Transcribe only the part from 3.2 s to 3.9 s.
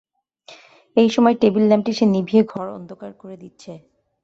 করে দিচ্ছে।